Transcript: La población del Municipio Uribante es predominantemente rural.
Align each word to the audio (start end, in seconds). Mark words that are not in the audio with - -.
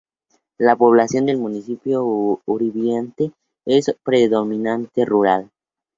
La 0.57 0.75
población 0.75 1.27
del 1.27 1.37
Municipio 1.37 2.03
Uribante 2.47 3.33
es 3.67 3.95
predominantemente 4.03 5.05
rural. 5.05 5.51